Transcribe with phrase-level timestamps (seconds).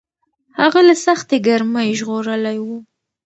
[0.59, 2.67] هغه له سختې ګرمۍ ژغورلی و.